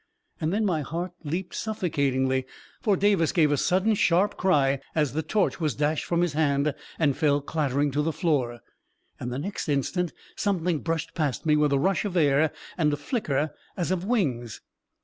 And 0.39 0.51
then 0.51 0.65
my 0.65 0.81
heart 0.81 1.11
leaped 1.23 1.53
suffo 1.53 1.87
catingly, 1.87 2.45
for 2.81 2.97
Davis 2.97 3.31
gave 3.31 3.51
a 3.51 3.55
sudden, 3.57 3.93
sharp 3.93 4.35
cry, 4.35 4.79
as 4.95 5.13
the 5.13 5.21
torch 5.21 5.59
was 5.59 5.75
dashed 5.75 6.05
from 6.05 6.21
his 6.21 6.33
hand 6.33 6.73
and 6.97 7.15
fell 7.15 7.39
clattering 7.39 7.91
to 7.91 8.01
the 8.01 8.11
floor. 8.11 8.61
And 9.19 9.31
the 9.31 9.37
next 9.37 9.69
instant, 9.69 10.11
something 10.35 10.79
brushed 10.79 11.13
past 11.13 11.45
me, 11.45 11.55
with 11.55 11.71
a 11.71 11.77
rush 11.77 12.03
of 12.03 12.17
air, 12.17 12.51
and 12.79 12.91
a 12.91 12.97
flicker 12.97 13.53
as 13.77 13.91
of 13.91 14.03
wings 14.03 14.61